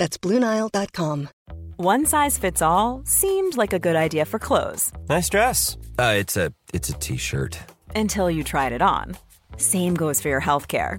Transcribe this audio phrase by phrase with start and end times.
[0.00, 1.28] That's BlueNile.com.
[1.76, 4.92] One size fits all seemed like a good idea for clothes.
[5.10, 5.76] Nice dress.
[5.98, 7.58] Uh, it's a it's a t-shirt.
[7.94, 9.18] Until you tried it on.
[9.58, 10.98] Same goes for your health care.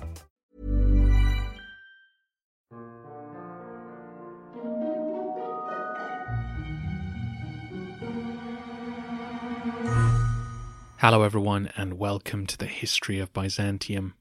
[11.01, 14.13] Hello, everyone, and welcome to the History of Byzantium,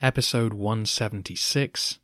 [0.00, 1.98] episode 176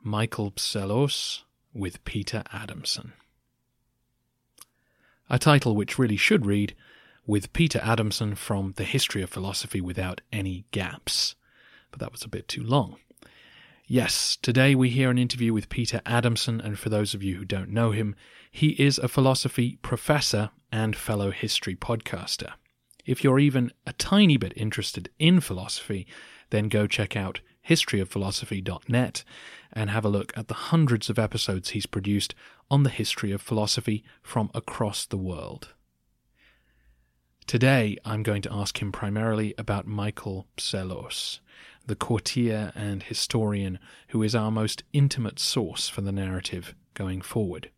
[0.00, 1.42] Michael Psellos
[1.74, 3.14] with Peter Adamson.
[5.28, 6.76] A title which really should read
[7.26, 11.34] With Peter Adamson from The History of Philosophy Without Any Gaps,
[11.90, 12.98] but that was a bit too long.
[13.88, 17.44] Yes, today we hear an interview with Peter Adamson, and for those of you who
[17.44, 18.14] don't know him,
[18.52, 22.52] he is a philosophy professor and fellow history podcaster.
[23.08, 26.06] If you're even a tiny bit interested in philosophy,
[26.50, 29.24] then go check out historyofphilosophy.net
[29.72, 32.34] and have a look at the hundreds of episodes he's produced
[32.70, 35.72] on the history of philosophy from across the world.
[37.46, 41.40] Today, I'm going to ask him primarily about Michael Psellos,
[41.86, 47.70] the courtier and historian who is our most intimate source for the narrative going forward.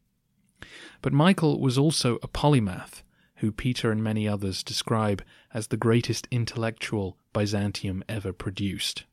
[1.01, 3.03] But Michael was also a polymath
[3.41, 9.05] who Peter and many others describe as the greatest intellectual Byzantium ever produced.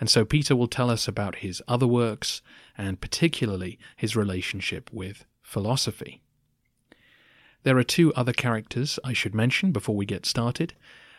[0.00, 2.42] And so Peter will tell us about his other works,
[2.76, 6.22] and particularly his relationship with philosophy.
[7.64, 10.74] There are two other characters I should mention before we get started.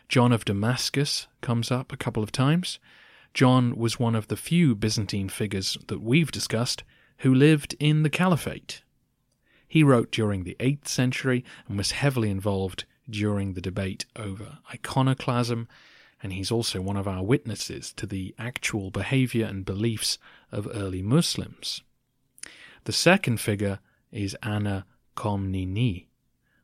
[0.08, 2.80] John of Damascus comes up a couple of times.
[3.34, 6.84] John was one of the few Byzantine figures that we've discussed
[7.20, 8.82] who lived in the Caliphate,
[9.70, 15.68] he wrote during the 8th century and was heavily involved during the debate over iconoclasm,
[16.22, 20.18] and he's also one of our witnesses to the actual behavior and beliefs
[20.52, 21.84] of early Muslims.
[22.86, 23.80] The second figure
[24.12, 24.86] is Anna
[25.16, 26.08] Komnene,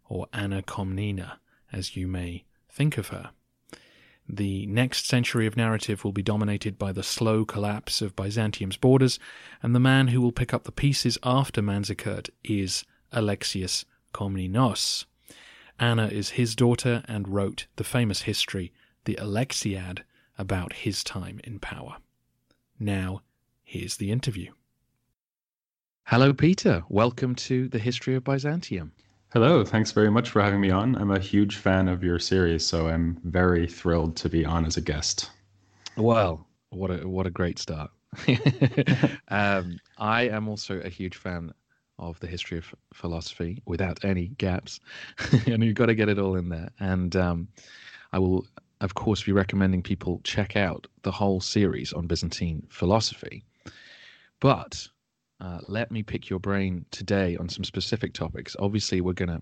[0.10, 1.38] or Anna Komnena,
[1.72, 3.30] as you may think of her.
[4.28, 9.20] The next century of narrative will be dominated by the slow collapse of Byzantium's borders,
[9.62, 12.84] and the man who will pick up the pieces after Manzikert is
[13.16, 15.06] Alexius Komnenos.
[15.80, 18.72] Anna is his daughter and wrote the famous history,
[19.06, 20.02] the Alexiad,
[20.38, 21.98] about his time in power.
[22.78, 23.22] Now,
[23.64, 24.52] here's the interview.
[26.04, 26.84] Hello, Peter.
[26.90, 28.92] Welcome to the History of Byzantium.
[29.34, 30.96] Hello, thanks very much for having me on.
[30.96, 34.78] I'm a huge fan of your series, so I'm very thrilled to be on as
[34.78, 35.32] a guest.
[35.98, 37.92] Well, what a what a great start.
[39.30, 41.54] um, I am also a huge fan
[41.98, 44.80] of the history of philosophy without any gaps,
[45.48, 46.70] and you've got to get it all in there.
[46.80, 47.48] And um,
[48.12, 48.46] I will,
[48.82, 53.44] of course, be recommending people check out the whole series on Byzantine philosophy.
[54.40, 54.88] But
[55.40, 58.56] uh, let me pick your brain today on some specific topics.
[58.60, 59.42] Obviously, we're going to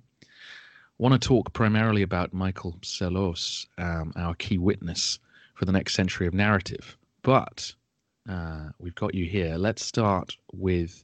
[0.97, 5.20] want to talk primarily about Michael Psellos, um, our key witness
[5.56, 6.97] for the next century of narrative.
[7.22, 7.74] But
[8.30, 9.56] uh, we've got you here.
[9.58, 11.03] Let's start with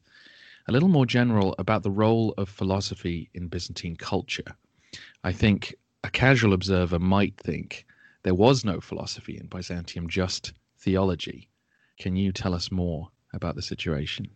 [0.69, 4.55] a little more general about the role of philosophy in Byzantine culture.
[5.23, 7.87] I think a casual observer might think
[8.21, 11.49] there was no philosophy in Byzantium, just theology.
[11.99, 14.29] Can you tell us more about the situation?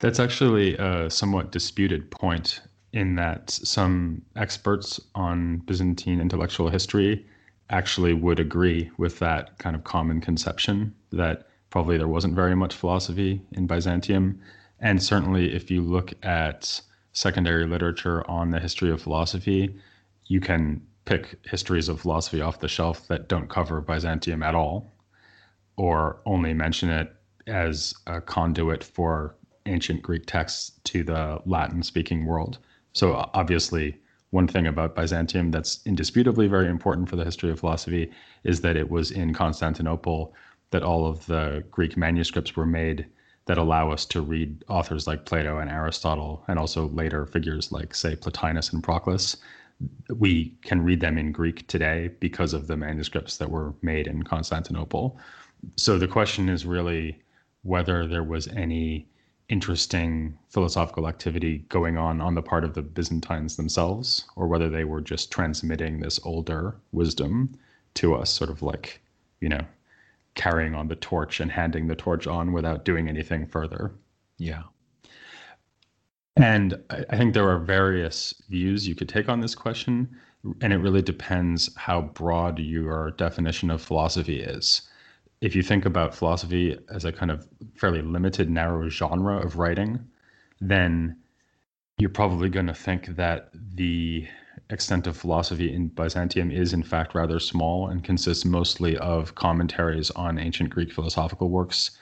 [0.00, 2.62] That's actually a somewhat disputed point
[2.94, 7.26] in that some experts on Byzantine intellectual history
[7.68, 12.74] actually would agree with that kind of common conception that probably there wasn't very much
[12.74, 14.40] philosophy in Byzantium
[14.80, 16.80] and certainly, if you look at
[17.12, 19.74] secondary literature on the history of philosophy,
[20.26, 24.92] you can pick histories of philosophy off the shelf that don't cover Byzantium at all,
[25.76, 27.14] or only mention it
[27.46, 29.36] as a conduit for
[29.66, 32.58] ancient Greek texts to the Latin speaking world.
[32.92, 33.96] So, obviously,
[34.30, 38.10] one thing about Byzantium that's indisputably very important for the history of philosophy
[38.44, 40.34] is that it was in Constantinople
[40.70, 43.06] that all of the Greek manuscripts were made
[43.46, 47.94] that allow us to read authors like Plato and Aristotle, and also later figures like,
[47.94, 49.36] say, Plotinus and Proclus.
[50.16, 54.22] We can read them in Greek today because of the manuscripts that were made in
[54.22, 55.18] Constantinople.
[55.76, 57.20] So the question is really
[57.62, 59.08] whether there was any
[59.48, 64.84] interesting philosophical activity going on on the part of the Byzantines themselves, or whether they
[64.84, 67.56] were just transmitting this older wisdom
[67.94, 69.00] to us, sort of like,
[69.40, 69.64] you know,
[70.36, 73.92] carrying on the torch and handing the torch on without doing anything further.
[74.38, 74.62] Yeah.
[76.36, 80.16] And I think there are various views you could take on this question,
[80.60, 84.82] and it really depends how broad your definition of philosophy is
[85.40, 89.98] if you think about philosophy as a kind of fairly limited, narrow genre of writing,
[90.60, 91.16] then
[91.98, 94.26] you're probably going to think that the
[94.70, 100.10] extent of philosophy in Byzantium is, in fact, rather small and consists mostly of commentaries
[100.12, 101.92] on ancient Greek philosophical works,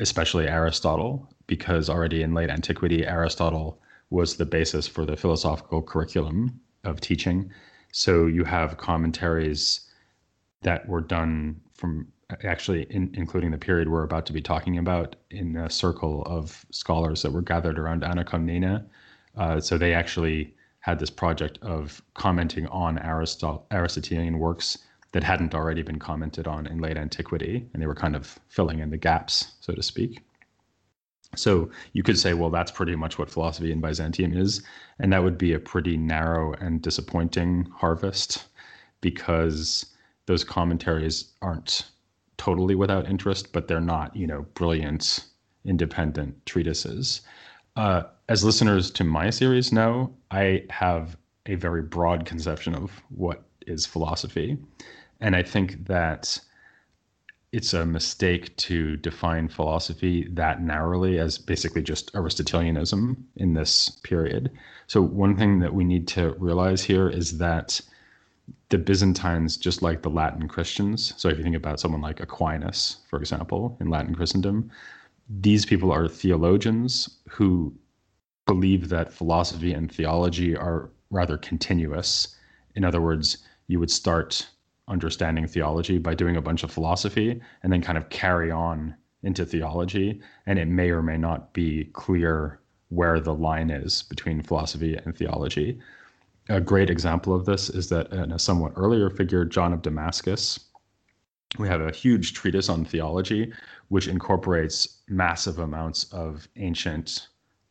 [0.00, 3.80] especially Aristotle, because already in late antiquity, Aristotle
[4.10, 7.50] was the basis for the philosophical curriculum of teaching.
[7.92, 9.80] So you have commentaries
[10.62, 12.08] that were done from
[12.44, 16.64] actually in, including the period we're about to be talking about in a circle of
[16.70, 18.84] scholars that were gathered around Anna Komnene.
[19.36, 20.54] Uh, so they actually
[20.88, 24.78] had this project of commenting on Aristot- Aristotelian works
[25.12, 28.78] that hadn't already been commented on in late antiquity, and they were kind of filling
[28.78, 30.22] in the gaps, so to speak.
[31.36, 34.62] So you could say, well, that's pretty much what philosophy in Byzantium is,
[34.98, 38.46] and that would be a pretty narrow and disappointing harvest
[39.02, 39.84] because
[40.24, 41.82] those commentaries aren't
[42.38, 45.26] totally without interest, but they're not, you know, brilliant,
[45.66, 47.20] independent treatises.
[47.76, 51.16] Uh, as listeners to my series know, I have
[51.46, 54.58] a very broad conception of what is philosophy.
[55.20, 56.38] And I think that
[57.52, 64.50] it's a mistake to define philosophy that narrowly as basically just Aristotelianism in this period.
[64.86, 67.80] So, one thing that we need to realize here is that
[68.68, 72.98] the Byzantines, just like the Latin Christians, so if you think about someone like Aquinas,
[73.08, 74.70] for example, in Latin Christendom,
[75.40, 77.72] these people are theologians who
[78.48, 82.36] believe that philosophy and theology are rather continuous.
[82.74, 84.48] In other words, you would start
[84.88, 89.46] understanding theology by doing a bunch of philosophy and then kind of carry on into
[89.46, 90.20] theology.
[90.46, 92.58] And it may or may not be clear
[92.88, 95.78] where the line is between philosophy and theology
[96.48, 100.58] a great example of this is that in a somewhat earlier figure, John of Damascus,
[101.58, 103.52] we have a huge treatise on theology,
[103.88, 107.28] which incorporates massive amounts of ancient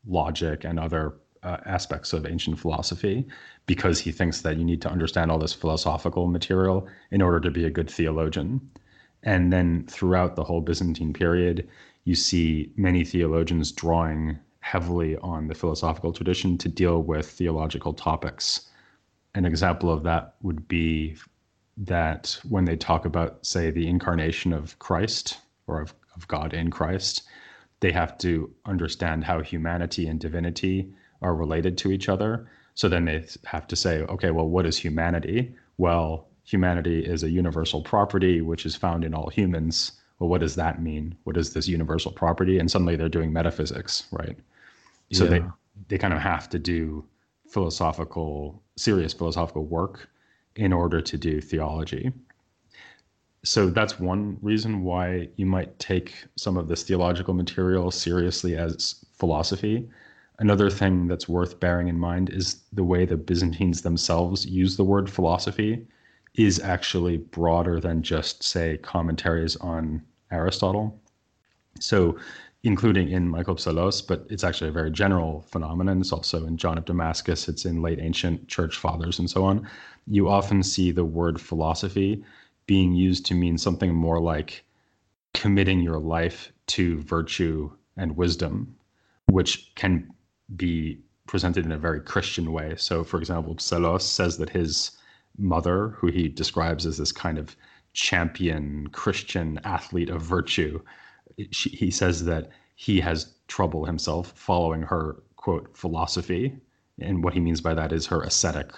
[0.07, 3.25] logic and other uh, aspects of ancient philosophy
[3.65, 7.51] because he thinks that you need to understand all this philosophical material in order to
[7.51, 8.61] be a good theologian.
[9.23, 11.67] And then throughout the whole Byzantine period,
[12.05, 18.69] you see many theologians drawing heavily on the philosophical tradition to deal with theological topics.
[19.35, 21.15] An example of that would be
[21.77, 25.37] that when they talk about, say, the incarnation of Christ
[25.67, 27.23] or of, of God in Christ,
[27.79, 32.49] they have to understand how humanity and divinity are related to each other.
[32.75, 35.55] So then they have to say, okay, well, what is humanity?
[35.77, 39.93] Well, humanity is a universal property which is found in all humans.
[40.19, 41.15] Well, what does that mean?
[41.23, 42.57] What is this universal property?
[42.57, 44.37] And suddenly they're doing metaphysics, right?
[45.11, 45.29] So yeah.
[45.29, 45.43] they
[45.89, 47.05] they kind of have to do
[47.47, 50.09] philosophical, serious philosophical work
[50.55, 52.11] in order to do theology.
[53.43, 59.05] So that's one reason why you might take some of this theological material seriously as
[59.13, 59.89] philosophy.
[60.39, 64.83] Another thing that's worth bearing in mind is the way the Byzantines themselves use the
[64.83, 65.87] word philosophy
[66.35, 70.99] is actually broader than just, say, commentaries on Aristotle.
[71.79, 72.17] So
[72.63, 76.01] including in Michael Psellos, but it's actually a very general phenomenon.
[76.01, 79.67] It's also in John of Damascus, it's in late ancient church fathers and so on.
[80.05, 82.23] You often see the word philosophy
[82.67, 84.63] being used to mean something more like
[85.33, 88.75] committing your life to virtue and wisdom,
[89.27, 90.09] which can
[90.55, 92.75] be presented in a very Christian way.
[92.77, 94.91] So, for example, Psellos says that his
[95.37, 97.55] mother, who he describes as this kind of
[97.93, 100.81] champion Christian athlete of virtue,
[101.51, 106.55] she, he says that he has trouble himself following her quote philosophy,
[106.99, 108.71] and what he means by that is her ascetic,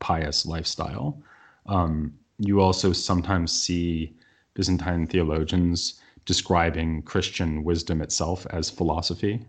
[0.00, 1.22] pious lifestyle.
[1.66, 2.14] Um,
[2.46, 4.14] you also sometimes see
[4.54, 9.44] Byzantine theologians describing Christian wisdom itself as philosophy.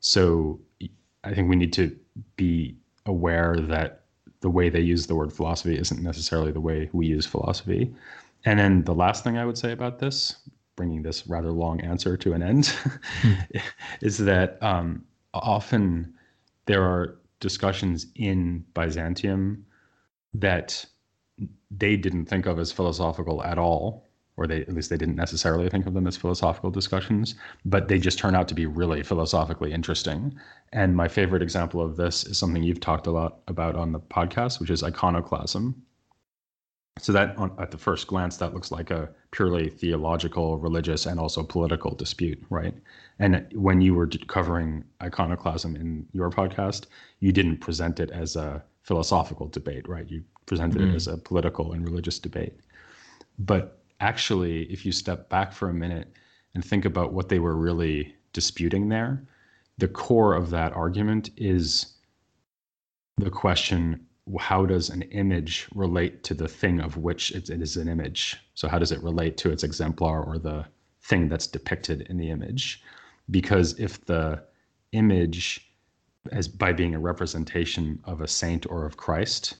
[0.00, 0.60] So
[1.24, 1.96] I think we need to
[2.36, 2.76] be
[3.06, 4.02] aware that
[4.40, 7.94] the way they use the word philosophy isn't necessarily the way we use philosophy.
[8.44, 10.36] And then the last thing I would say about this
[10.78, 12.72] bringing this rather long answer to an end,
[14.00, 15.04] is that um,
[15.34, 16.14] often
[16.66, 19.66] there are discussions in Byzantium
[20.34, 20.86] that
[21.70, 24.06] they didn't think of as philosophical at all,
[24.36, 27.34] or they at least they didn't necessarily think of them as philosophical discussions,
[27.64, 30.38] but they just turn out to be really philosophically interesting.
[30.72, 34.00] And my favorite example of this is something you've talked a lot about on the
[34.00, 35.74] podcast, which is iconoclasm.
[37.00, 41.20] So that on, at the first glance, that looks like a purely theological, religious, and
[41.20, 42.74] also political dispute, right?
[43.18, 46.86] And when you were covering iconoclasm in your podcast,
[47.20, 50.08] you didn't present it as a philosophical debate, right?
[50.08, 50.90] You presented mm.
[50.90, 52.54] it as a political and religious debate.
[53.38, 56.10] But actually, if you step back for a minute
[56.54, 59.22] and think about what they were really disputing there,
[59.76, 61.92] the core of that argument is
[63.18, 64.06] the question
[64.40, 68.36] how does an image relate to the thing of which it, it is an image?
[68.54, 70.64] So, how does it relate to its exemplar or the
[71.02, 72.82] thing that's depicted in the image?
[73.30, 74.42] Because if the
[74.92, 75.67] image,
[76.32, 79.56] as by being a representation of a saint or of Christ,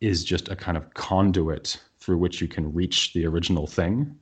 [0.00, 4.16] is just a kind of conduit through which you can reach the original thing,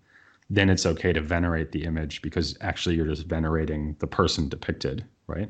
[0.51, 5.05] then it's okay to venerate the image because actually you're just venerating the person depicted,
[5.27, 5.49] right?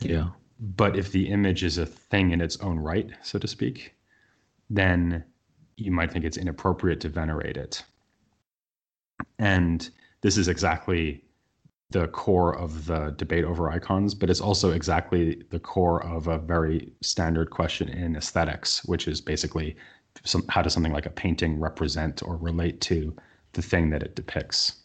[0.00, 0.28] Yeah.
[0.60, 3.94] But if the image is a thing in its own right, so to speak,
[4.68, 5.24] then
[5.76, 7.82] you might think it's inappropriate to venerate it.
[9.38, 9.88] And
[10.20, 11.24] this is exactly
[11.94, 16.38] the core of the debate over icons, but it's also exactly the core of a
[16.38, 19.76] very standard question in aesthetics, which is basically
[20.24, 23.14] some, how does something like a painting represent or relate to
[23.52, 24.82] the thing that it depicts?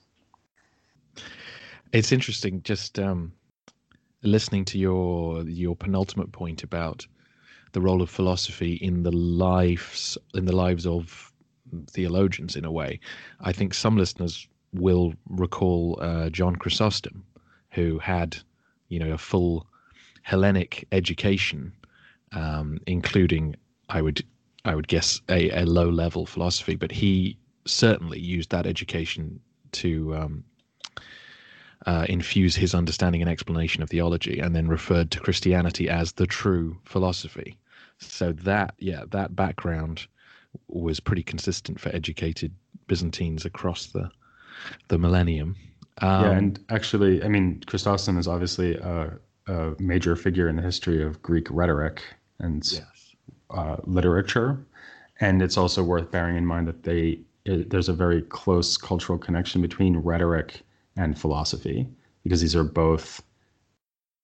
[1.93, 2.61] It's interesting.
[2.61, 3.33] Just um,
[4.21, 7.07] listening to your your penultimate point about
[7.71, 11.33] the role of philosophy in the lives in the lives of
[11.91, 12.99] theologians in a way
[13.41, 17.23] i think some listeners will recall uh, john chrysostom
[17.71, 18.37] who had
[18.89, 19.67] you know a full
[20.21, 21.71] hellenic education
[22.33, 23.55] um, including
[23.89, 24.23] i would
[24.65, 29.39] i would guess a, a low level philosophy but he certainly used that education
[29.71, 30.43] to um,
[31.85, 36.27] uh, infuse his understanding and explanation of theology, and then referred to Christianity as the
[36.27, 37.57] true philosophy.
[37.99, 40.07] So that, yeah, that background
[40.67, 42.53] was pretty consistent for educated
[42.87, 44.09] Byzantines across the
[44.87, 45.55] the millennium.
[46.01, 49.11] Um, yeah, and actually, I mean, Chrysostom is obviously a,
[49.47, 52.01] a, major figure in the history of Greek rhetoric
[52.39, 53.15] and yes.
[53.49, 54.65] uh, literature,
[55.19, 59.17] and it's also worth bearing in mind that they it, there's a very close cultural
[59.17, 60.61] connection between rhetoric
[60.95, 61.87] and philosophy,
[62.23, 63.21] because these are both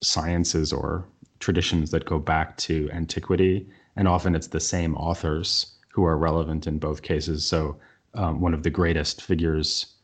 [0.04, 1.06] sciences or
[1.40, 3.68] traditions that go back to antiquity.
[3.96, 7.46] And often it's the same authors who are relevant in both cases.
[7.46, 7.78] So,
[8.14, 9.95] um, one of the greatest figures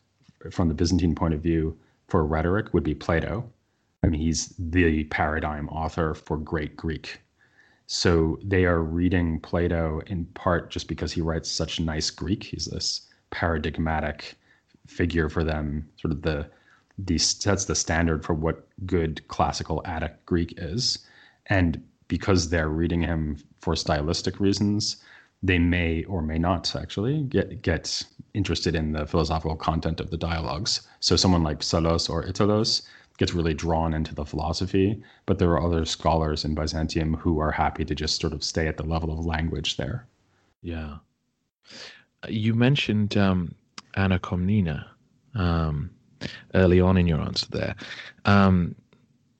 [0.50, 1.76] from the Byzantine point of view
[2.08, 3.50] for rhetoric would be Plato.
[4.02, 7.20] I mean, he's the paradigm author for great Greek.
[7.86, 12.42] So they are reading Plato in part just because he writes such nice Greek.
[12.44, 14.34] He's this paradigmatic
[14.86, 16.48] figure for them, sort of the
[16.98, 20.98] the sets the standard for what good classical Attic Greek is.
[21.46, 24.96] And because they're reading him for stylistic reasons,
[25.42, 28.02] they may or may not actually get get
[28.34, 30.82] interested in the philosophical content of the dialogues.
[31.00, 32.82] So someone like Psellos or Italos
[33.18, 37.50] gets really drawn into the philosophy, but there are other scholars in Byzantium who are
[37.50, 40.06] happy to just sort of stay at the level of language there.
[40.62, 40.96] Yeah.
[42.28, 43.54] You mentioned um,
[43.94, 44.84] Anna Komnene.
[45.34, 45.90] Um,
[46.54, 47.74] early on in your answer there.
[48.24, 48.74] Um,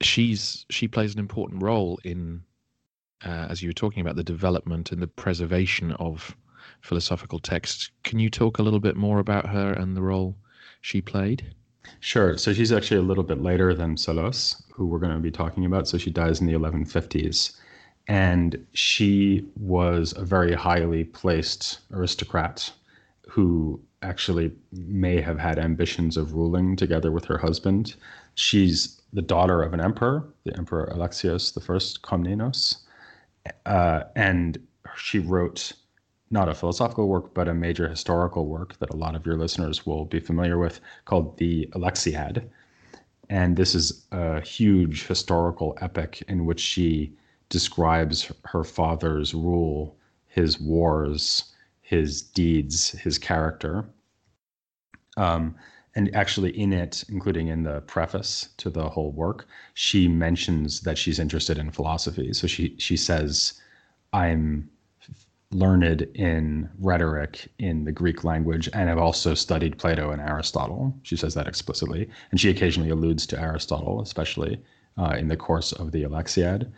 [0.00, 2.42] she's she plays an important role in,
[3.24, 6.36] uh, as you were talking about, the development and the preservation of
[6.80, 7.90] philosophical texts.
[8.02, 10.36] Can you talk a little bit more about her and the role
[10.80, 11.54] she played?
[12.00, 12.36] Sure.
[12.36, 15.64] So she's actually a little bit later than Psellos, who we're going to be talking
[15.64, 15.88] about.
[15.88, 17.56] So she dies in the 1150s.
[18.08, 22.72] And she was a very highly placed aristocrat
[23.28, 27.94] who actually may have had ambitions of ruling together with her husband.
[28.34, 31.60] She's the daughter of an emperor, the Emperor Alexios I
[32.06, 32.78] Komnenos,
[33.66, 34.58] uh, and
[34.96, 35.72] she wrote
[36.30, 39.87] not a philosophical work, but a major historical work that a lot of your listeners
[39.87, 42.49] will be familiar with called the Alexiad.
[43.28, 47.14] And this is a huge historical epic in which she
[47.49, 49.96] describes her father's rule,
[50.26, 53.84] his wars, his deeds, his character.
[55.18, 55.54] Um,
[55.94, 60.96] and actually, in it, including in the preface to the whole work, she mentions that
[60.96, 62.32] she's interested in philosophy.
[62.32, 63.61] So she she says,
[64.12, 64.70] "I'm
[65.52, 70.96] learned in rhetoric in the Greek language and i've also studied Plato and Aristotle.
[71.02, 72.08] She says that explicitly.
[72.30, 74.58] And she occasionally alludes to Aristotle, especially
[74.96, 76.70] uh, in the course of the Alexiad.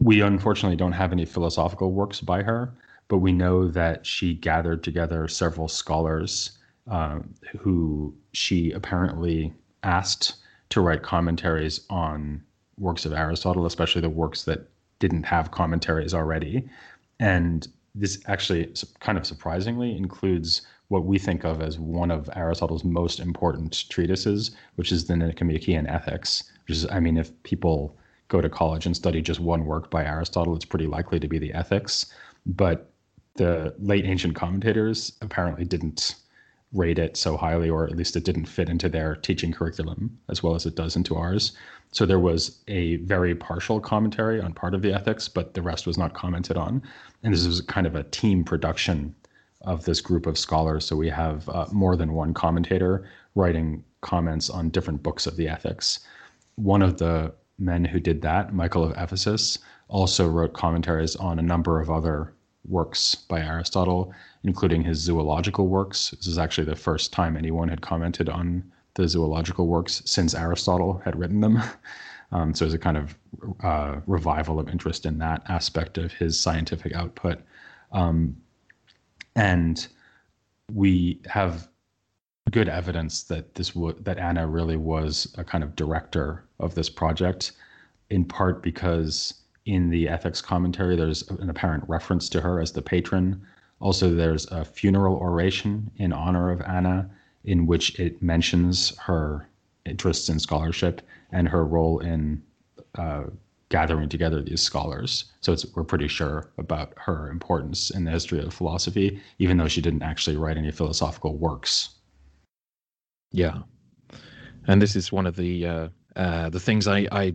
[0.00, 2.72] We unfortunately don't have any philosophical works by her,
[3.08, 6.58] but we know that she gathered together several scholars
[6.90, 7.20] uh,
[7.58, 10.34] who she apparently asked
[10.70, 12.42] to write commentaries on
[12.78, 14.68] works of Aristotle, especially the works that
[14.98, 16.68] didn't have commentaries already.
[17.18, 22.84] And this actually, kind of surprisingly, includes what we think of as one of Aristotle's
[22.84, 26.50] most important treatises, which is the Nicomachean Ethics.
[26.66, 27.96] Which is, I mean, if people
[28.28, 31.38] go to college and study just one work by Aristotle, it's pretty likely to be
[31.38, 32.06] the Ethics.
[32.46, 32.90] But
[33.34, 36.16] the late ancient commentators apparently didn't
[36.72, 40.42] rate it so highly, or at least it didn't fit into their teaching curriculum as
[40.42, 41.52] well as it does into ours.
[41.92, 45.86] So there was a very partial commentary on part of the ethics, but the rest
[45.86, 46.82] was not commented on.
[47.22, 49.14] And this is kind of a team production
[49.62, 50.84] of this group of scholars.
[50.84, 55.48] So we have uh, more than one commentator writing comments on different books of the
[55.48, 56.00] ethics.
[56.54, 59.58] One of the men who did that, Michael of Ephesus,
[59.88, 62.32] also wrote commentaries on a number of other
[62.68, 64.12] works by Aristotle,
[64.44, 66.10] including his zoological works.
[66.10, 68.64] This is actually the first time anyone had commented on
[68.94, 71.62] the zoological works since Aristotle had written them.
[72.32, 73.16] Um, so there's a kind of
[73.62, 77.40] uh, revival of interest in that aspect of his scientific output.
[77.92, 78.36] Um,
[79.34, 79.86] and
[80.72, 81.68] we have
[82.50, 86.88] good evidence that this w- that Anna really was a kind of director of this
[86.88, 87.52] project,
[88.10, 89.34] in part because
[89.66, 93.40] in the ethics commentary there's an apparent reference to her as the patron.
[93.80, 97.08] Also, there's a funeral oration in honor of Anna
[97.44, 99.48] in which it mentions her
[99.86, 101.00] interests in scholarship
[101.32, 102.42] and her role in
[102.96, 103.24] uh,
[103.70, 105.26] gathering together these scholars.
[105.40, 109.80] So we're pretty sure about her importance in the history of philosophy, even though she
[109.80, 111.90] didn't actually write any philosophical works.
[113.32, 113.62] Yeah,
[114.66, 117.32] and this is one of the uh, uh, the things I, I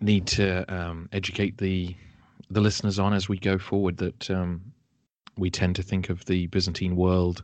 [0.00, 1.94] need to um, educate the
[2.48, 3.96] the listeners on as we go forward.
[3.98, 4.60] That um,
[5.36, 7.42] we tend to think of the Byzantine world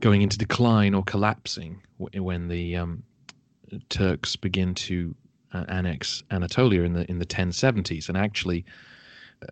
[0.00, 3.02] going into decline or collapsing when the um,
[3.88, 5.14] Turks begin to
[5.52, 8.64] uh, annex Anatolia in the in the 1070s, and actually.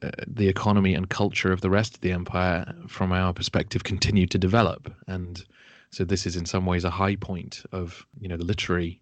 [0.02, 4.30] Uh, the economy and culture of the rest of the empire, from our perspective, continued
[4.30, 5.46] to develop, and
[5.90, 9.00] so this is in some ways a high point of you know the literary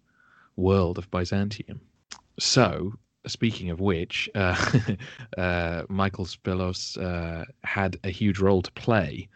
[0.57, 1.79] world of Byzantium.
[2.39, 2.93] So,
[3.25, 4.95] speaking of which, uh,
[5.37, 9.29] uh, Michael Psellos uh, had a huge role to play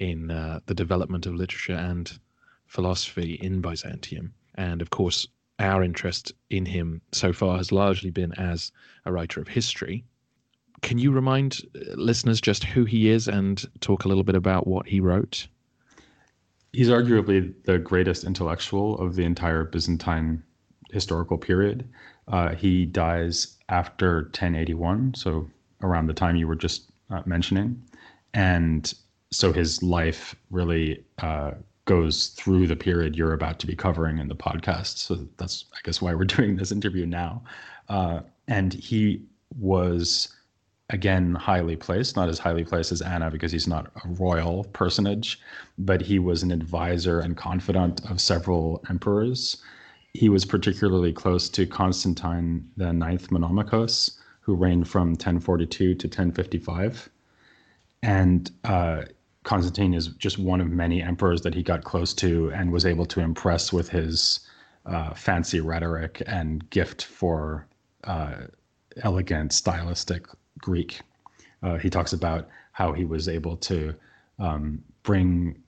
[0.00, 2.18] in uh, the development of literature and
[2.66, 4.32] philosophy in Byzantium.
[4.54, 8.72] And of course, our interest in him so far has largely been as
[9.04, 10.04] a writer of history.
[10.80, 14.66] Can you remind uh, listeners just who he is and talk a little bit about
[14.66, 15.46] what he wrote?
[16.72, 20.42] He's arguably the greatest intellectual of the entire Byzantine
[20.92, 21.88] historical period.
[22.28, 25.50] Uh, he dies after 1081, so
[25.82, 27.82] around the time you were just uh, mentioning.
[28.34, 28.92] And
[29.30, 31.52] so his life really uh,
[31.86, 34.98] goes through the period you're about to be covering in the podcast.
[34.98, 37.42] So that's, I guess, why we're doing this interview now.
[37.88, 39.22] Uh, and he
[39.58, 40.28] was,
[40.90, 45.40] again, highly placed, not as highly placed as Anna because he's not a royal personage,
[45.78, 49.62] but he was an advisor and confidant of several emperors.
[50.14, 57.08] He was particularly close to Constantine the Ninth Monomachos, who reigned from 1042 to 1055.
[58.02, 59.02] And uh,
[59.44, 63.06] Constantine is just one of many emperors that he got close to and was able
[63.06, 64.40] to impress with his
[64.86, 67.66] uh, fancy rhetoric and gift for
[68.04, 68.34] uh,
[69.02, 70.26] elegant, stylistic
[70.58, 71.00] Greek.
[71.62, 73.94] Uh, he talks about how he was able to
[74.38, 75.62] um, bring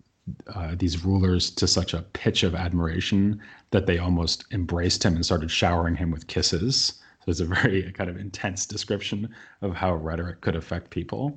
[0.54, 3.40] uh, these rulers to such a pitch of admiration
[3.74, 7.02] that they almost embraced him and started showering him with kisses.
[7.24, 11.36] So it's a very kind of intense description of how rhetoric could affect people.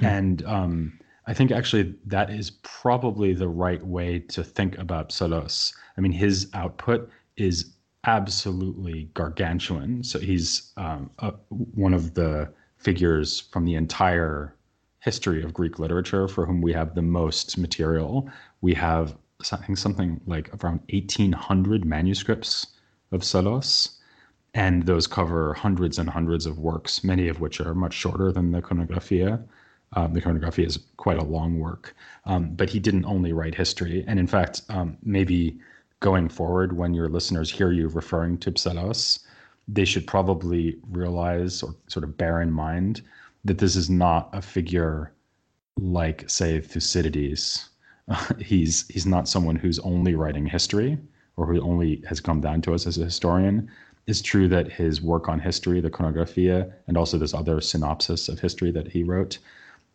[0.00, 0.04] Hmm.
[0.04, 5.72] And um, I think actually that is probably the right way to think about Psellos.
[5.96, 7.70] I mean, his output is
[8.02, 10.02] absolutely gargantuan.
[10.02, 14.52] So he's um, a, one of the figures from the entire
[14.98, 18.28] history of Greek literature for whom we have the most material.
[18.62, 22.66] We have something something like around 1,800 manuscripts
[23.12, 23.96] of Psellos,
[24.54, 28.50] and those cover hundreds and hundreds of works, many of which are much shorter than
[28.50, 29.42] the Chronographia.
[29.94, 31.94] Um, the Chronographia is quite a long work,
[32.26, 34.04] um, but he didn't only write history.
[34.06, 35.58] And in fact, um, maybe
[36.00, 39.20] going forward, when your listeners hear you referring to Psellos,
[39.66, 43.02] they should probably realize or sort of bear in mind
[43.44, 45.12] that this is not a figure
[45.78, 47.68] like say Thucydides,
[48.38, 50.98] he's he's not someone who's only writing history
[51.36, 53.70] or who only has come down to us as a historian.
[54.06, 58.40] It's true that his work on history, the Chronographia, and also this other synopsis of
[58.40, 59.38] history that he wrote,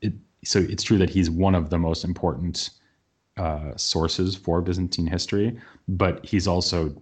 [0.02, 2.70] it, so it's true that he's one of the most important
[3.38, 6.96] uh, sources for Byzantine history, but he's also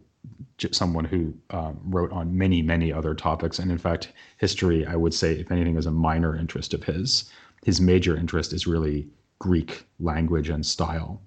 [0.72, 3.60] someone who um, wrote on many, many other topics.
[3.60, 7.30] And in fact, history, I would say, if anything, is a minor interest of his.
[7.66, 9.08] His major interest is really
[9.42, 11.22] Greek language and style,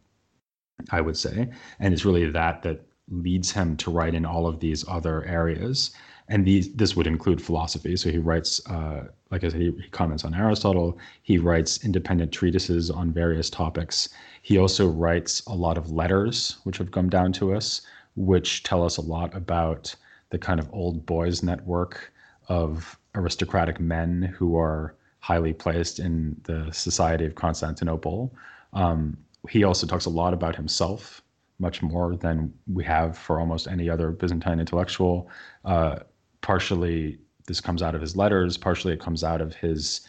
[0.91, 1.51] I would say.
[1.81, 5.91] And it's really that that leads him to write in all of these other areas.
[6.29, 7.97] And these, this would include philosophy.
[7.97, 10.99] So he writes, uh, like I said, he, he comments on Aristotle.
[11.23, 14.09] He writes independent treatises on various topics.
[14.43, 17.83] He also writes a lot of letters, which have come down to us
[18.17, 19.95] which tell us a lot about
[20.31, 22.13] the kind of old boys network
[22.49, 24.95] of aristocratic men who are
[25.25, 28.31] highly placed in the society of Constantinople.
[28.75, 29.17] Um,
[29.49, 31.23] he also talks a lot about himself,
[31.59, 35.31] much more than we have for almost any other Byzantine intellectual.
[35.65, 36.01] Uh,
[36.43, 40.03] partially, this comes out of his letters, partially, it comes out of his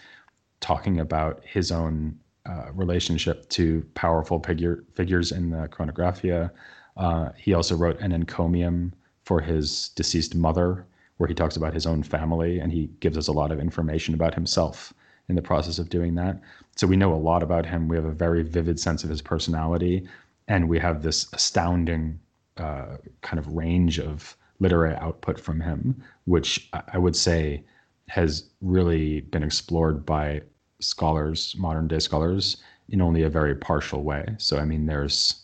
[0.59, 6.51] talking about his own uh, relationship to powerful figure, figures in the Chronographia.
[6.97, 8.91] Uh, he also wrote an encomium
[9.23, 10.85] for his deceased mother,
[11.17, 14.13] where he talks about his own family and he gives us a lot of information
[14.13, 14.93] about himself
[15.29, 16.39] in the process of doing that.
[16.75, 17.87] So we know a lot about him.
[17.87, 20.07] We have a very vivid sense of his personality,
[20.47, 22.19] and we have this astounding
[22.57, 27.63] uh, kind of range of literary output from him, which I would say
[28.07, 30.41] has really been explored by
[30.79, 32.57] scholars, modern day scholars,
[32.89, 34.25] in only a very partial way.
[34.37, 35.43] So, I mean, there's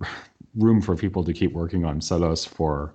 [0.54, 2.94] room for people to keep working on Psellos for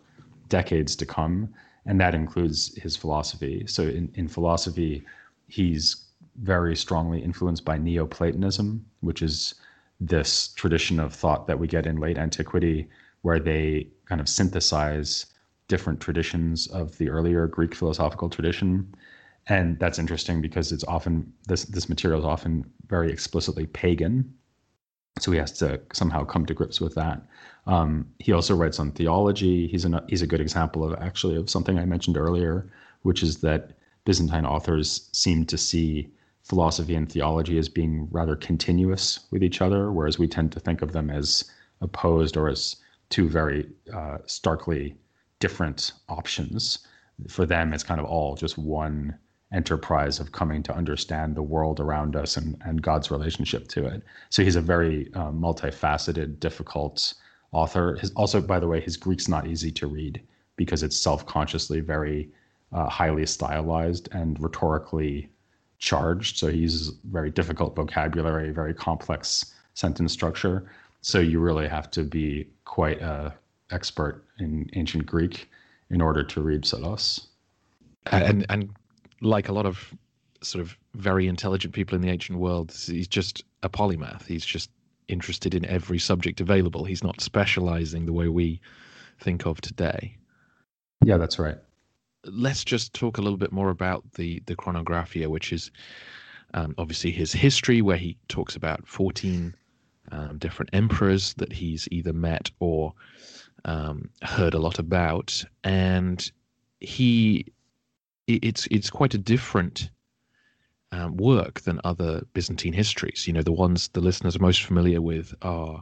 [0.50, 1.54] decades to come,
[1.86, 3.66] and that includes his philosophy.
[3.68, 5.04] So in, in philosophy,
[5.48, 6.06] he's
[6.42, 9.56] very strongly influenced by Neoplatonism, which is
[10.00, 12.88] this tradition of thought that we get in late antiquity,
[13.22, 15.26] where they kind of synthesize
[15.68, 18.94] different traditions of the earlier Greek philosophical tradition.
[19.48, 24.34] And that's interesting because it's often this this material is often very explicitly pagan,
[25.20, 27.22] so he has to somehow come to grips with that.
[27.66, 29.68] Um, he also writes on theology.
[29.68, 32.70] He's a he's a good example of actually of something I mentioned earlier,
[33.04, 33.72] which is that
[34.08, 36.08] Byzantine authors seem to see
[36.42, 40.82] philosophy and theology as being rather continuous with each other, whereas we tend to think
[40.82, 41.44] of them as
[41.82, 42.78] opposed or as
[43.10, 44.96] two very uh, starkly
[45.42, 46.88] different options.
[47.28, 49.14] For them, it's kind of all just one
[49.52, 54.04] enterprise of coming to understand the world around us and, and God's relationship to it.
[54.30, 57.14] So he's a very uh, multifaceted, difficult
[57.52, 57.98] author.
[58.00, 60.22] His, also, by the way, his Greek's not easy to read
[60.56, 62.30] because it's self-consciously very
[62.72, 65.30] uh, highly stylized and rhetorically
[65.80, 66.38] charged.
[66.38, 70.70] So he uses very difficult vocabulary, very complex sentence structure.
[71.02, 73.34] So you really have to be quite a
[73.72, 75.50] expert in ancient Greek
[75.90, 77.28] in order to read Psellos.
[78.12, 78.70] And and
[79.22, 79.94] like a lot of
[80.42, 84.26] sort of very intelligent people in the ancient world, he's just a polymath.
[84.26, 84.70] He's just
[85.08, 86.86] interested in every subject available.
[86.86, 88.62] He's not specializing the way we
[89.20, 90.18] think of today.
[91.04, 91.58] Yeah, that's right.
[92.28, 95.72] Let's just talk a little bit more about the the Chronographia, which is
[96.54, 99.56] um, obviously his history, where he talks about fourteen
[100.12, 102.94] um, different emperors that he's either met or
[103.66, 106.32] um, heard a lot about, and
[106.80, 107.46] he
[108.28, 109.90] it's it's quite a different
[110.92, 113.28] um, work than other Byzantine histories.
[113.28, 115.82] You know, the ones the listeners are most familiar with are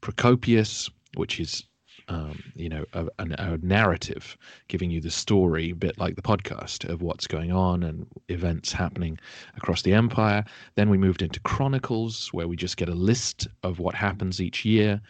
[0.00, 1.64] Procopius, which is
[2.08, 4.36] um, you know a, a, narrative
[4.68, 8.72] giving you the story, a bit like the podcast of what's going on and events
[8.72, 9.18] happening
[9.56, 10.44] across the empire.
[10.74, 14.64] Then we moved into Chronicles, where we just get a list of what happens each
[14.64, 15.00] year,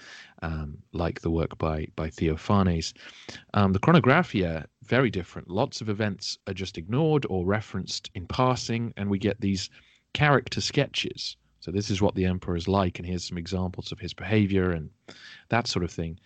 [0.43, 2.93] um, like the work by by Theophanes.
[3.55, 5.49] Um, the Chronographia very different.
[5.49, 9.71] Lots of events are just ignored or referenced in passing, and we get these
[10.13, 11.37] character sketches.
[11.61, 14.71] So this is what the emperor is like, and here's some examples of his behavior
[14.73, 14.91] and
[15.49, 16.19] that sort of thing.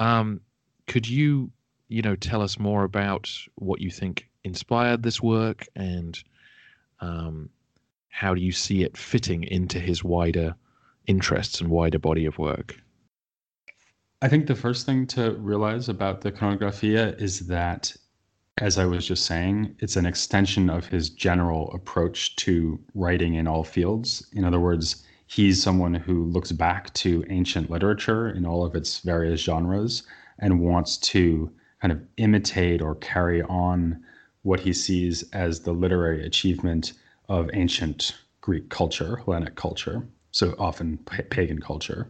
[0.00, 0.40] Um,
[0.86, 1.52] could you,
[1.88, 6.18] you know, tell us more about what you think inspired this work and
[7.00, 7.50] um,
[8.08, 10.54] how do you see it fitting into his wider
[11.06, 12.76] interests and wider body of work?
[14.22, 17.94] I think the first thing to realize about the Chronographia is that,
[18.58, 23.46] as I was just saying, it's an extension of his general approach to writing in
[23.46, 24.26] all fields.
[24.34, 28.98] In other words, he's someone who looks back to ancient literature in all of its
[28.98, 30.02] various genres
[30.40, 31.48] and wants to
[31.80, 34.02] kind of imitate or carry on
[34.42, 36.94] what he sees as the literary achievement
[37.28, 42.08] of ancient Greek culture, Hellenic culture, so often pagan culture.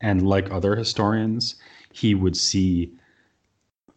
[0.00, 1.56] And like other historians,
[1.92, 2.94] he would see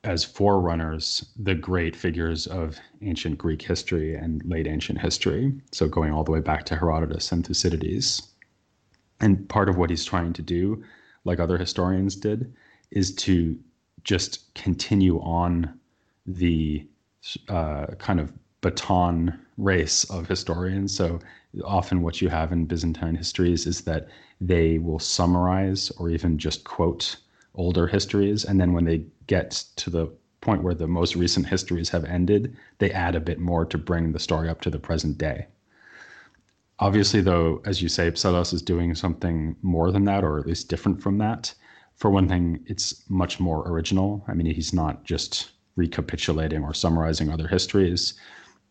[0.03, 5.53] as forerunners the great figures of ancient Greek history and late ancient history.
[5.71, 8.27] So going all the way back to Herodotus and Thucydides.
[9.19, 10.83] And part of what he's trying to do,
[11.25, 12.53] like other historians did,
[12.91, 13.57] is to
[14.03, 15.77] just continue on
[16.25, 16.87] the
[17.49, 20.95] uh, kind of baton race of historians.
[20.95, 21.19] So
[21.63, 24.07] often what you have in Byzantine histories is that
[24.39, 27.17] they will summarize or even just quote
[27.55, 28.45] older histories.
[28.45, 30.07] And then when they get to the
[30.41, 34.11] point where the most recent histories have ended, they add a bit more to bring
[34.11, 35.47] the story up to the present day.
[36.79, 40.69] Obviously, though, as you say, Psellos is doing something more than that, or at least
[40.69, 41.53] different from that.
[41.95, 44.23] For one thing, it's much more original.
[44.27, 48.13] I mean, he's not just recapitulating or summarizing other histories.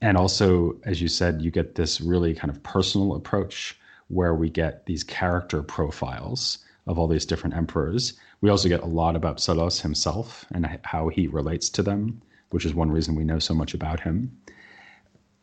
[0.00, 3.76] And also, as you said, you get this really kind of personal approach
[4.08, 8.12] where we get these character profiles of all these different emperors.
[8.40, 12.64] We also get a lot about Psellos himself and how he relates to them, which
[12.64, 14.30] is one reason we know so much about him.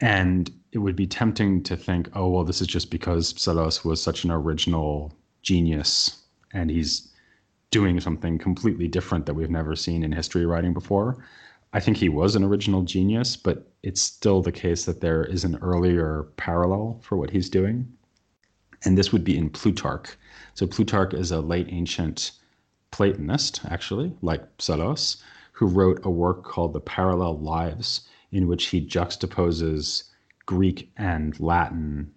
[0.03, 4.03] And it would be tempting to think, oh, well, this is just because Psellos was
[4.03, 5.13] such an original
[5.43, 7.09] genius and he's
[7.71, 11.23] doing something completely different that we've never seen in history writing before.
[11.71, 15.45] I think he was an original genius, but it's still the case that there is
[15.45, 17.87] an earlier parallel for what he's doing.
[18.83, 20.17] And this would be in Plutarch.
[20.53, 22.33] So Plutarch is a late ancient
[22.91, 28.01] Platonist, actually, like Psellos, who wrote a work called The Parallel Lives,
[28.33, 30.03] in which he juxtaposes
[30.45, 32.11] Greek and Latin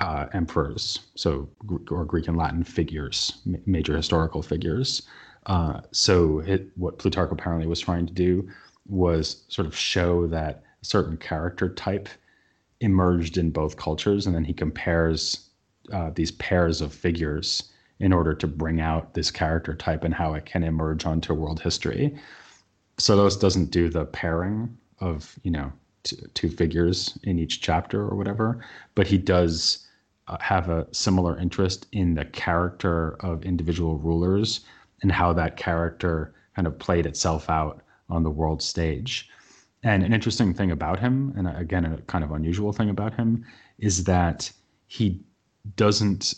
[0.00, 1.48] uh, emperors, so
[1.90, 5.02] or Greek and Latin figures, major historical figures.
[5.46, 8.48] Uh, so it, what Plutarch apparently was trying to do
[8.86, 12.08] was sort of show that a certain character type
[12.80, 15.48] emerged in both cultures, and then he compares
[15.92, 20.34] uh, these pairs of figures in order to bring out this character type and how
[20.34, 22.14] it can emerge onto world history.
[22.98, 28.16] Psellos doesn't do the pairing of you know t- two figures in each chapter or
[28.16, 29.86] whatever, but he does
[30.28, 34.60] uh, have a similar interest in the character of individual rulers
[35.02, 39.28] and how that character kind of played itself out on the world stage.
[39.82, 43.44] And an interesting thing about him, and again, a kind of unusual thing about him,
[43.78, 44.50] is that
[44.88, 45.20] he
[45.76, 46.34] doesn't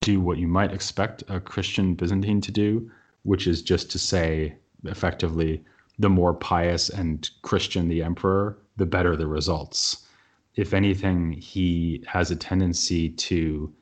[0.00, 2.90] do what you might expect a Christian Byzantine to do,
[3.22, 5.62] which is just to say, effectively,
[6.00, 10.06] the more pious and Christian the emperor, the better the results.
[10.56, 13.72] If anything, he has a tendency to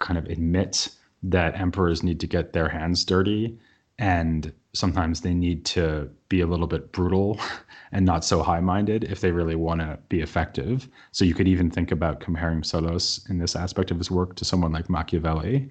[0.00, 0.88] kind of admit
[1.22, 3.56] that emperors need to get their hands dirty
[4.00, 7.38] and sometimes they need to be a little bit brutal
[7.92, 10.88] and not so high minded if they really want to be effective.
[11.12, 14.44] So you could even think about comparing Psellos in this aspect of his work to
[14.44, 15.70] someone like Machiavelli,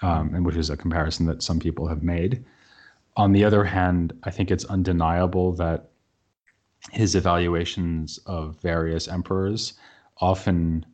[0.00, 2.42] um, and which is a comparison that some people have made.
[3.16, 5.90] On the other hand, I think it's undeniable that
[6.92, 9.74] his evaluations of various emperors
[10.20, 10.86] often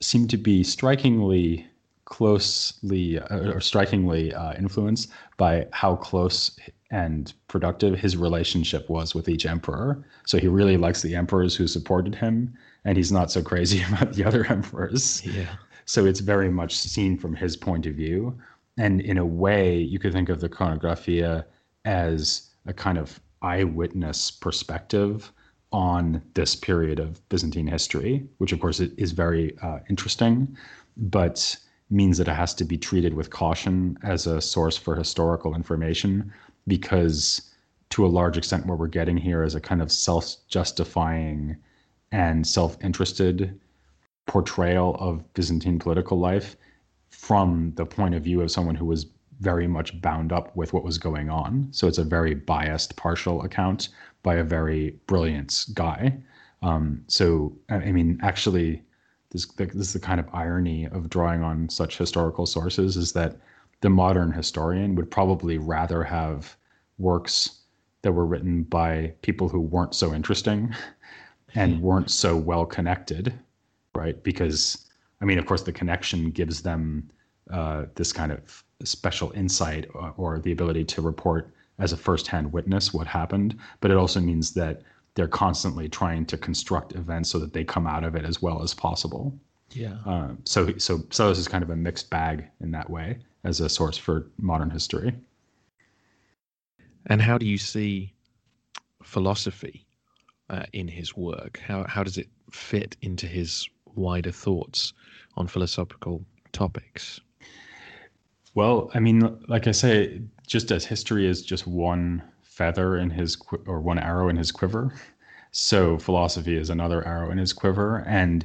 [0.00, 1.66] seem to be strikingly
[2.06, 6.56] closely uh, or strikingly uh, influenced by how close
[6.90, 10.04] and productive his relationship was with each emperor.
[10.24, 14.12] So he really likes the emperors who supported him, and he's not so crazy about
[14.12, 15.24] the other emperors.
[15.26, 15.56] Yeah.
[15.84, 18.36] So it's very much seen from his point of view.
[18.76, 21.44] And in a way, you could think of the Chronographia
[21.84, 25.32] as a kind of eyewitness perspective
[25.72, 30.56] on this period of Byzantine history, which of course is very uh, interesting.
[30.96, 31.56] But
[31.90, 36.32] means that it has to be treated with caution as a source for historical information
[36.66, 37.42] because
[37.90, 41.56] to a large extent what we're getting here is a kind of self-justifying
[42.10, 43.58] and self-interested
[44.26, 46.56] portrayal of Byzantine political life
[47.10, 49.06] from the point of view of someone who was
[49.40, 51.68] very much bound up with what was going on.
[51.70, 53.90] So it's a very biased, partial account
[54.22, 56.16] by a very brilliant guy.
[56.62, 58.82] Um, so, I mean, actually,
[59.30, 63.36] this, this is the kind of irony of drawing on such historical sources is that
[63.82, 66.56] the modern historian would probably rather have
[66.98, 67.60] works
[68.02, 70.74] that were written by people who weren't so interesting
[71.54, 73.32] and weren't so well connected,
[73.94, 74.22] right?
[74.22, 74.85] Because,
[75.20, 77.10] I mean, of course, the connection gives them
[77.50, 82.52] uh, this kind of special insight or, or the ability to report as a firsthand
[82.52, 84.82] witness what happened, but it also means that
[85.14, 88.62] they're constantly trying to construct events so that they come out of it as well
[88.62, 89.32] as possible.
[89.70, 89.96] Yeah.
[90.04, 93.68] Um, so so Psellos is kind of a mixed bag in that way as a
[93.68, 95.14] source for modern history.
[97.06, 98.12] And how do you see
[99.02, 99.86] philosophy
[100.50, 101.60] uh, in his work?
[101.66, 104.92] How how does it fit into his wider thoughts
[105.36, 107.20] on philosophical topics?
[108.54, 113.36] Well, I mean, like I say, just as history is just one feather in his
[113.66, 114.94] or one arrow in his quiver,
[115.50, 118.44] so philosophy is another arrow in his quiver, and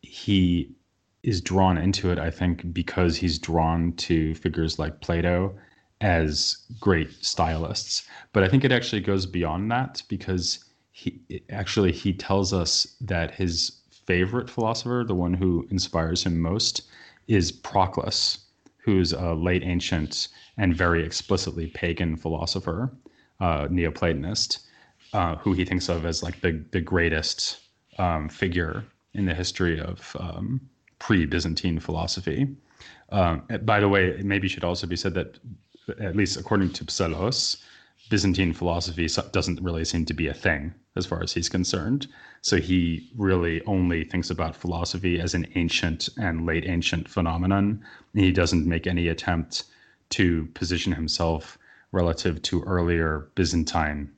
[0.00, 0.70] he
[1.22, 2.18] is drawn into it.
[2.18, 5.54] I think because he's drawn to figures like Plato
[6.00, 12.12] as great stylists, but I think it actually goes beyond that because he actually he
[12.12, 16.82] tells us that his favorite philosopher, the one who inspires him most,
[17.26, 18.44] is Proclus
[18.84, 22.92] who's a late ancient and very explicitly pagan philosopher,
[23.40, 24.58] uh, Neoplatonist,
[25.14, 27.60] uh, who he thinks of as like the the greatest
[27.98, 30.60] um, figure in the history of um,
[30.98, 32.54] pre-Byzantine philosophy.
[33.10, 35.38] Um, by the way, it maybe should also be said that,
[36.00, 37.62] at least according to Psellos,
[38.14, 42.06] Byzantine philosophy doesn't really seem to be a thing as far as he's concerned.
[42.42, 47.84] So he really only thinks about philosophy as an ancient and late ancient phenomenon.
[48.14, 49.64] He doesn't make any attempt
[50.10, 51.58] to position himself
[51.90, 54.12] relative to earlier Byzantine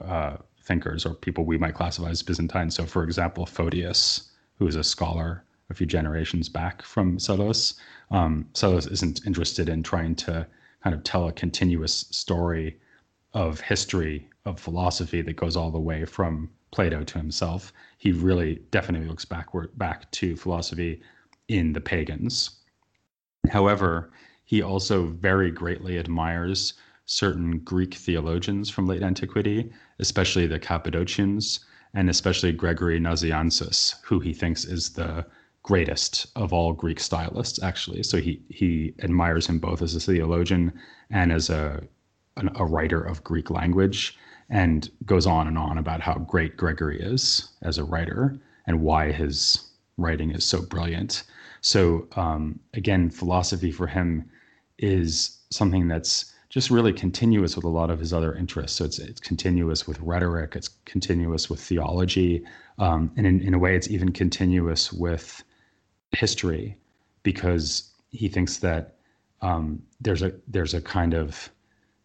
[0.00, 2.70] uh, thinkers or people we might classify as Byzantine.
[2.70, 7.74] So, for example, Photius, who is a scholar a few generations back from Psellos.
[8.10, 10.46] Um, isn't interested in trying to
[10.82, 12.78] kind of tell a continuous story
[13.34, 17.72] of history of philosophy that goes all the way from Plato to himself.
[17.98, 21.02] He really definitely looks backward back to philosophy
[21.48, 22.50] in the pagans.
[23.50, 24.10] However,
[24.44, 26.74] he also very greatly admires
[27.06, 31.60] certain Greek theologians from late antiquity, especially the Cappadocians,
[31.94, 35.26] and especially Gregory Nazianzus, who he thinks is the
[35.62, 38.02] greatest of all Greek stylists, actually.
[38.02, 40.72] So he he admires him both as a theologian
[41.10, 41.82] and as a
[42.36, 44.16] an, a writer of Greek language
[44.50, 49.12] and goes on and on about how great Gregory is as a writer and why
[49.12, 51.22] his writing is so brilliant.
[51.60, 54.28] So, um, again, philosophy for him
[54.78, 58.76] is something that's just really continuous with a lot of his other interests.
[58.78, 62.44] So it's it's continuous with rhetoric, it's continuous with theology,
[62.78, 65.42] um, and in, in a way, it's even continuous with
[66.10, 66.76] history,
[67.22, 68.94] because he thinks that
[69.42, 71.50] um, there's a there's a kind of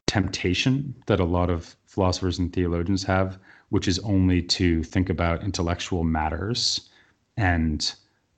[0.09, 3.37] temptation that a lot of philosophers and theologians have,
[3.69, 6.89] which is only to think about intellectual matters
[7.37, 7.93] and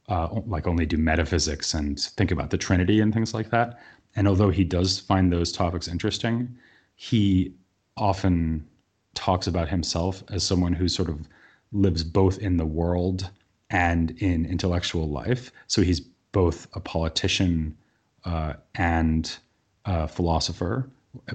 [0.09, 3.79] uh, like only do metaphysics and think about the Trinity and things like that.
[4.17, 6.53] And although he does find those topics interesting,
[6.97, 7.53] he
[7.95, 8.67] often
[9.13, 11.25] talks about himself as someone who sort of
[11.71, 13.29] lives both in the world
[13.69, 15.53] and in intellectual life.
[15.67, 16.01] So he's
[16.33, 17.77] both a politician
[18.25, 19.33] uh, and
[19.85, 20.89] a philosopher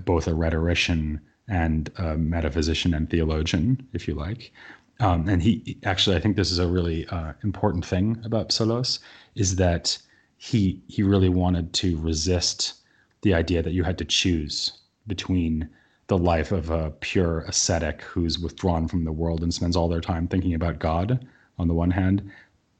[0.04, 4.52] both a rhetorician and a metaphysician and theologian, if you like.
[5.00, 8.98] Um, and he actually, I think this is a really uh, important thing about Psellos
[9.34, 9.98] is that
[10.38, 12.74] he he really wanted to resist
[13.22, 14.72] the idea that you had to choose
[15.06, 15.68] between
[16.08, 20.00] the life of a pure ascetic who's withdrawn from the world and spends all their
[20.00, 21.26] time thinking about God
[21.58, 22.30] on the one hand,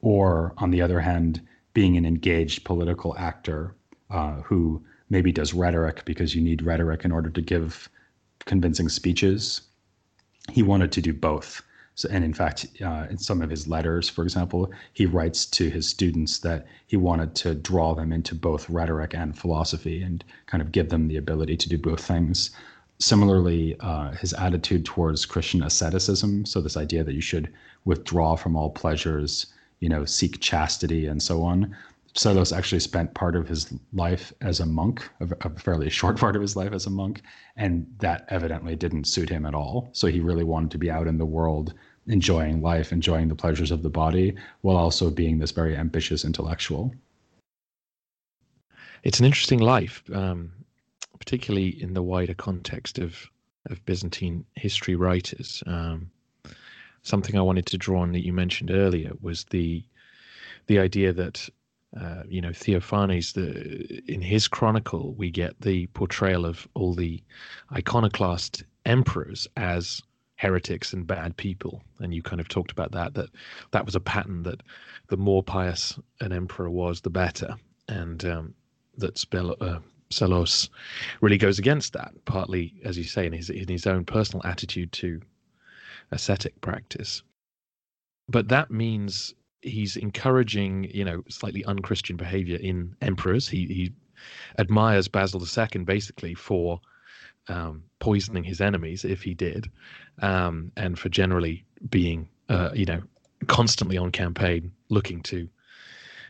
[0.01, 1.41] or on the other hand,
[1.75, 3.75] being an engaged political actor
[4.11, 7.88] uh, who maybe does rhetoric because you need rhetoric in order to give
[8.45, 9.62] convincing speeches.
[10.53, 11.62] He wanted to do both.
[11.97, 15.71] So, and in fact, uh, in some of his letters, for example, he writes to
[15.71, 20.61] his students that he wanted to draw them into both rhetoric and philosophy and kind
[20.61, 22.51] of give them the ability to do both things.
[22.99, 27.51] Similarly, uh, his attitude towards Christian asceticism, so this idea that you should
[27.87, 29.47] withdraw from all pleasures,
[29.81, 31.75] you know, seek chastity and so on,
[32.17, 36.35] Psellos actually spent part of his life as a monk, a, a fairly short part
[36.35, 37.23] of his life as a monk,
[37.57, 39.91] and that evidently didn't suit him at all.
[39.93, 41.75] So he really wanted to be out in the world,
[42.07, 46.95] enjoying life, enjoying the pleasures of the body, while also being this very ambitious intellectual.
[49.03, 50.51] It's an interesting life, um,
[51.19, 53.31] particularly in the wider context of
[53.69, 55.63] of Byzantine history writers.
[55.67, 56.11] Um,
[57.03, 59.85] something I wanted to draw on that you mentioned earlier was the
[60.67, 61.49] the idea that
[62.01, 67.23] uh, you know, Theophanes, the, in his chronicle, we get the portrayal of all the
[67.73, 70.03] iconoclast emperors as
[70.37, 71.83] heretics and bad people.
[71.99, 73.31] And you kind of talked about that, that
[73.70, 74.62] that was a pattern that
[75.09, 77.57] the more pious an emperor was, the better.
[77.89, 78.55] And um,
[78.99, 79.81] that Spel- uh,
[81.20, 84.93] really goes against that, partly, as you say, in his, in his own personal attitude
[84.93, 85.20] to
[86.11, 87.23] ascetic practice.
[88.29, 89.35] But that means
[89.67, 93.49] he's encouraging, you know, slightly unchristian behavior in emperors.
[93.49, 93.93] He he
[94.59, 96.81] admires Basil II basically for
[97.49, 99.71] um, poisoning his enemies if he did,
[100.23, 103.03] um, and for generally being, uh, you know,
[103.47, 105.49] constantly on campaign, looking to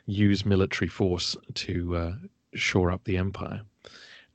[0.07, 2.13] use military force to uh,
[2.55, 3.61] shore up the empire.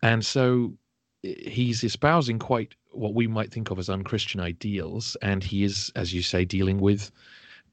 [0.01, 0.73] And so
[1.21, 6.13] he's espousing quite what we might think of as unchristian ideals, and he is, as
[6.13, 7.11] you say, dealing with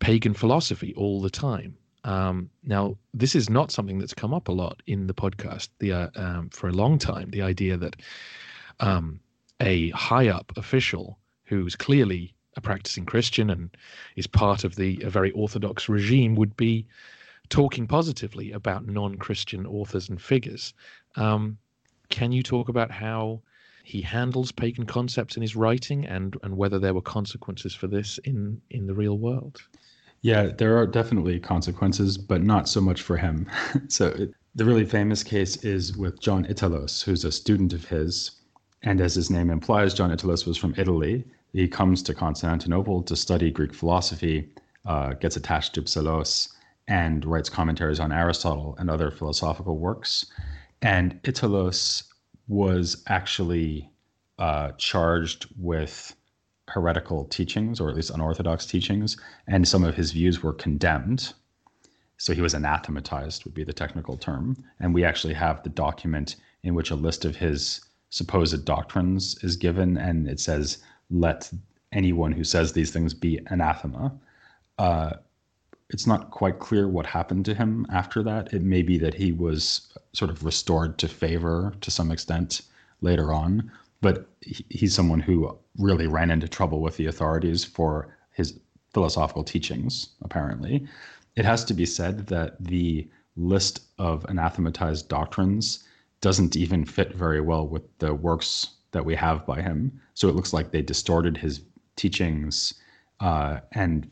[0.00, 1.76] pagan philosophy all the time.
[2.04, 5.92] Um, now, this is not something that's come up a lot in the podcast the,
[5.92, 7.30] uh, um, for a long time.
[7.30, 7.96] The idea that
[8.80, 9.20] um,
[9.60, 13.70] a high up official who's clearly a practicing Christian and
[14.16, 16.86] is part of the a very orthodox regime would be
[17.48, 20.74] talking positively about non Christian authors and figures.
[21.16, 21.58] Um,
[22.10, 23.42] can you talk about how
[23.84, 28.18] he handles pagan concepts in his writing and, and whether there were consequences for this
[28.24, 29.62] in, in the real world?
[30.22, 33.48] Yeah, there are definitely consequences, but not so much for him.
[33.88, 38.32] so it, the really famous case is with John Italos, who's a student of his.
[38.82, 41.24] And as his name implies, John Italos was from Italy.
[41.52, 44.52] He comes to Constantinople to study Greek philosophy,
[44.84, 46.48] uh, gets attached to Psellos,
[46.88, 50.26] and writes commentaries on Aristotle and other philosophical works.
[50.82, 52.04] And Italos
[52.48, 53.90] was actually
[54.38, 56.14] uh, charged with
[56.68, 59.16] heretical teachings, or at least unorthodox teachings,
[59.46, 61.32] and some of his views were condemned.
[62.18, 64.56] So he was anathematized, would be the technical term.
[64.80, 69.56] And we actually have the document in which a list of his supposed doctrines is
[69.56, 70.78] given, and it says,
[71.10, 71.50] Let
[71.92, 74.12] anyone who says these things be anathema.
[74.78, 75.14] Uh,
[75.90, 78.52] it's not quite clear what happened to him after that.
[78.52, 82.62] It may be that he was sort of restored to favor to some extent
[83.00, 88.58] later on, but he's someone who really ran into trouble with the authorities for his
[88.92, 90.86] philosophical teachings, apparently.
[91.36, 95.84] It has to be said that the list of anathematized doctrines
[96.20, 100.00] doesn't even fit very well with the works that we have by him.
[100.14, 101.60] So it looks like they distorted his
[101.96, 102.74] teachings
[103.20, 104.10] uh, and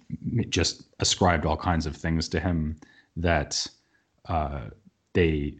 [0.48, 2.76] just ascribed all kinds of things to him
[3.16, 3.66] that
[4.28, 4.66] uh,
[5.14, 5.56] they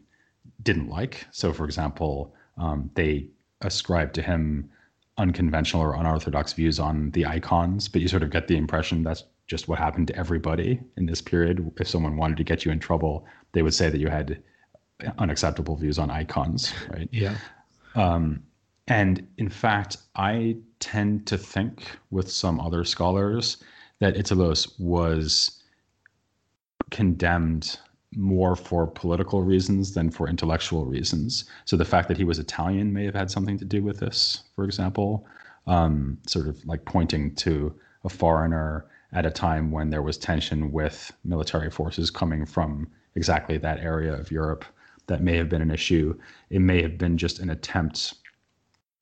[0.63, 1.25] didn't like.
[1.31, 3.27] So, for example, um, they
[3.61, 4.69] ascribed to him
[5.17, 9.23] unconventional or unorthodox views on the icons, but you sort of get the impression that's
[9.47, 11.71] just what happened to everybody in this period.
[11.79, 14.41] If someone wanted to get you in trouble, they would say that you had
[15.17, 17.07] unacceptable views on icons, right?
[17.11, 17.37] Yeah.
[17.95, 18.43] Um,
[18.87, 23.57] and in fact, I tend to think with some other scholars
[23.99, 25.63] that Italos was
[26.91, 27.79] condemned
[28.15, 31.45] more for political reasons than for intellectual reasons.
[31.65, 34.43] So the fact that he was Italian may have had something to do with this,
[34.55, 35.27] for example,
[35.67, 40.71] um, sort of like pointing to a foreigner at a time when there was tension
[40.71, 44.65] with military forces coming from exactly that area of Europe.
[45.07, 46.17] That may have been an issue.
[46.49, 48.15] It may have been just an attempt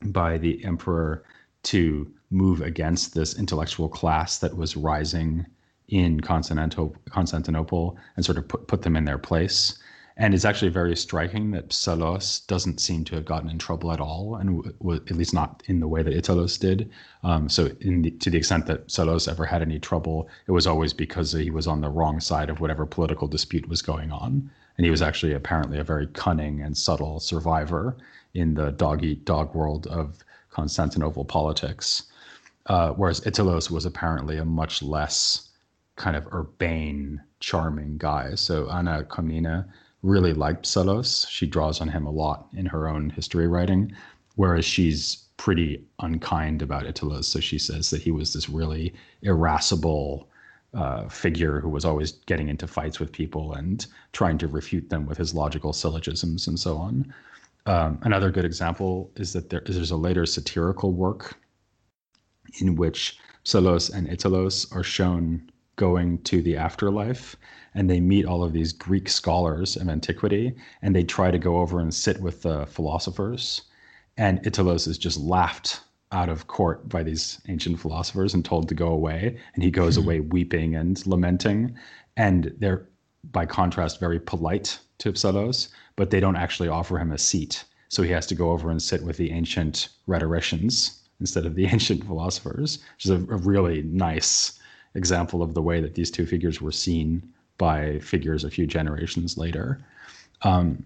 [0.03, 1.23] by the emperor
[1.63, 5.45] to move against this intellectual class that was rising
[5.87, 9.77] in Constantinople and sort of put, put them in their place.
[10.17, 13.99] And it's actually very striking that Psellos doesn't seem to have gotten in trouble at
[13.99, 16.89] all, and w- at least not in the way that Italos did.
[17.23, 20.93] Um, so, the, to the extent that Psellos ever had any trouble, it was always
[20.93, 24.49] because he was on the wrong side of whatever political dispute was going on.
[24.77, 27.97] And he was actually apparently a very cunning and subtle survivor
[28.33, 32.03] in the dog eat dog world of Constantinople politics.
[32.67, 35.44] Uh, whereas Italos was apparently a much less
[35.95, 38.35] kind of urbane, charming guy.
[38.35, 39.65] So Anna Comnena
[40.03, 41.27] really liked Psellos.
[41.29, 43.91] She draws on him a lot in her own history writing,
[44.35, 47.25] whereas she's pretty unkind about Italos.
[47.25, 50.29] So she says that he was this really irascible
[50.73, 55.05] uh, figure who was always getting into fights with people and trying to refute them
[55.05, 57.13] with his logical syllogisms and so on.
[57.65, 61.37] Um, another good example is that there, there's a later satirical work
[62.59, 67.35] in which Psellos and Italos are shown going to the afterlife
[67.73, 71.59] and they meet all of these Greek scholars of antiquity and they try to go
[71.59, 73.63] over and sit with the philosophers.
[74.17, 78.75] And Italos is just laughed out of court by these ancient philosophers and told to
[78.75, 79.37] go away.
[79.53, 80.03] And he goes hmm.
[80.03, 81.75] away weeping and lamenting.
[82.15, 82.87] And they're,
[83.31, 85.67] by contrast, very polite to Psellos,
[85.97, 87.65] but they don't actually offer him a seat.
[87.89, 91.65] So he has to go over and sit with the ancient rhetoricians instead of the
[91.73, 94.59] ancient philosophers, which is a, a really nice
[94.95, 97.21] example of the way that these two figures were seen
[97.57, 99.85] by figures a few generations later.
[100.41, 100.85] Um,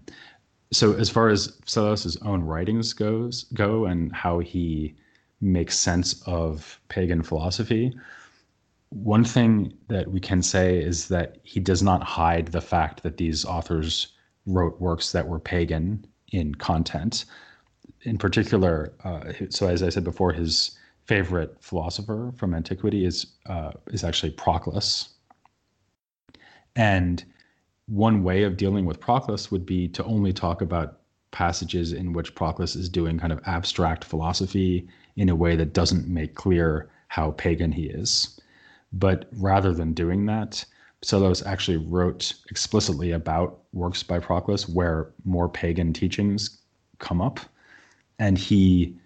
[0.72, 4.94] so as far as Psellos's own writings goes go and how he
[5.40, 7.92] makes sense of pagan philosophy,
[8.90, 13.16] one thing that we can say is that he does not hide the fact that
[13.16, 14.08] these authors
[14.46, 17.24] wrote works that were pagan in content.
[18.02, 23.72] In particular, uh, so as I said before, his favorite philosopher from antiquity is uh,
[23.88, 25.10] is actually Proclus,
[26.76, 27.24] And
[27.86, 31.00] one way of dealing with Proclus would be to only talk about
[31.32, 36.08] passages in which Proclus is doing kind of abstract philosophy in a way that doesn't
[36.08, 38.40] make clear how pagan he is.
[38.92, 40.64] But rather than doing that,
[41.02, 46.58] Psellos actually wrote explicitly about works by Proclus where more pagan teachings
[46.98, 47.40] come up.
[48.18, 48.96] And he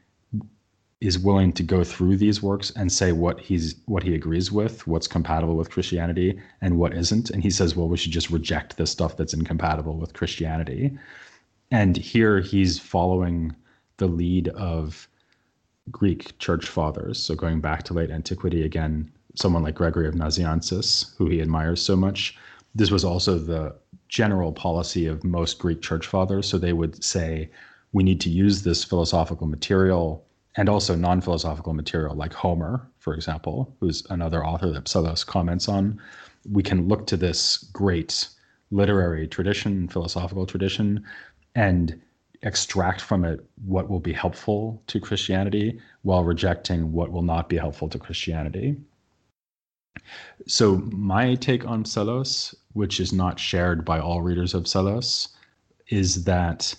[1.07, 4.87] is willing to go through these works and say what he's what he agrees with,
[4.87, 7.31] what's compatible with Christianity and what isn't.
[7.31, 10.97] And he says, well, we should just reject the stuff that's incompatible with Christianity.
[11.71, 13.55] And here he's following
[13.99, 15.09] the lead of
[15.91, 17.23] Greek church fathers.
[17.23, 21.83] So going back to late antiquity again, someone like Gregory of Nazianzus, who he admires
[21.83, 22.37] so much.
[22.75, 23.75] This was also the
[24.09, 26.49] general policy of most Greek church fathers.
[26.49, 27.51] So they would say,
[27.93, 30.24] we need to use this philosophical material
[30.57, 35.69] and also non philosophical material, like Homer, for example, who's another author that Psellos comments
[35.69, 36.01] on.
[36.51, 38.29] We can look to this great
[38.71, 41.05] literary tradition, philosophical tradition,
[41.55, 42.01] and
[42.43, 47.57] extract from it what will be helpful to Christianity while rejecting what will not be
[47.57, 48.77] helpful to Christianity.
[50.47, 55.29] So, my take on Psellos, which is not shared by all readers of Psellos,
[55.89, 56.75] is that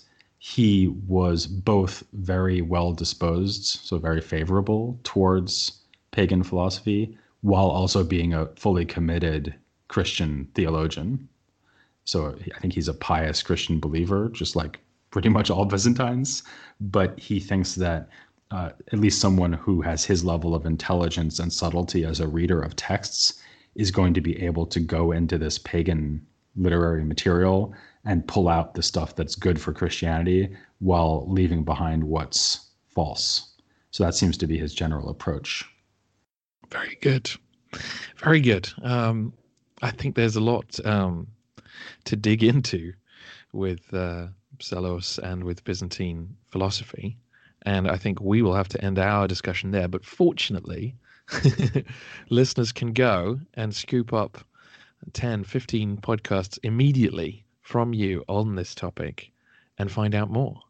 [0.48, 5.80] he was both very well disposed, so very favorable towards
[6.12, 9.52] pagan philosophy, while also being a fully committed
[9.88, 11.28] Christian theologian.
[12.04, 14.78] So I think he's a pious Christian believer, just like
[15.10, 16.44] pretty much all Byzantines.
[16.80, 18.08] But he thinks that
[18.52, 22.60] uh, at least someone who has his level of intelligence and subtlety as a reader
[22.60, 23.42] of texts
[23.74, 26.24] is going to be able to go into this pagan
[26.54, 27.74] literary material
[28.06, 30.48] and pull out the stuff that's good for Christianity
[30.78, 33.52] while leaving behind what's false.
[33.90, 35.64] So that seems to be his general approach.
[36.70, 37.30] Very good.
[38.16, 38.68] Very good.
[38.82, 39.32] Um,
[39.82, 41.26] I think there's a lot um,
[42.04, 42.92] to dig into
[43.52, 44.28] with uh,
[44.58, 47.16] Psellos and with Byzantine philosophy.
[47.62, 49.88] And I think we will have to end our discussion there.
[49.88, 50.94] But fortunately,
[52.30, 54.38] listeners can go and scoop up
[55.12, 59.32] 10, 15 podcasts immediately from you on this topic
[59.76, 60.60] and find out more,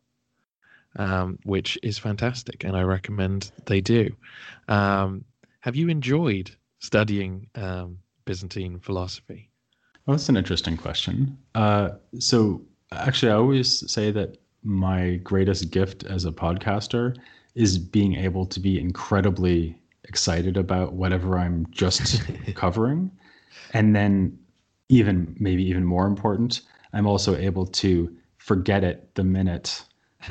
[0.97, 2.65] um, which is fantastic.
[2.65, 4.17] And I recommend they do.
[4.69, 5.23] Um,
[5.61, 9.51] have you enjoyed studying um, Byzantine philosophy?
[10.07, 11.37] Well, that's an interesting question.
[11.55, 17.15] Uh, so, actually, I always say that my greatest gift as a podcaster
[17.55, 22.23] is being able to be incredibly excited about whatever I'm just
[22.55, 23.11] covering.
[23.75, 24.39] And then,
[24.89, 26.63] even maybe even more important,
[26.97, 29.85] I'm also able to forget it the minute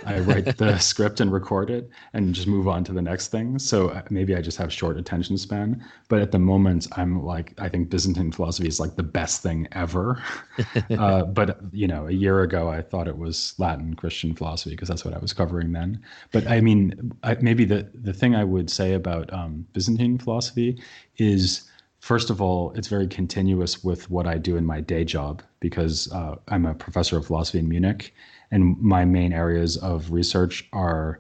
[0.04, 3.60] I write the script and record it and just move on to the next thing.
[3.60, 5.84] So uh, maybe I just have short attention span.
[6.10, 9.68] But at the moment, I'm like, I think Byzantine philosophy is like the best thing
[9.72, 10.22] ever.
[10.98, 14.90] uh, but, you know, a year ago, I thought it was Latin Christian philosophy because
[14.90, 16.02] that's what I was covering then.
[16.32, 20.82] But I mean, I, maybe the, the thing I would say about um, Byzantine philosophy
[21.18, 21.70] is
[22.06, 26.08] first of all, it's very continuous with what I do in my day job because
[26.12, 28.14] uh, I'm a professor of philosophy in Munich
[28.52, 31.20] and my main areas of research are